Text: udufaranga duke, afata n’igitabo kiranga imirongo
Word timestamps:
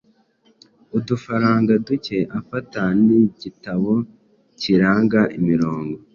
udufaranga 0.97 1.71
duke, 1.85 2.17
afata 2.39 2.81
n’igitabo 3.05 3.93
kiranga 4.59 5.21
imirongo 5.37 5.95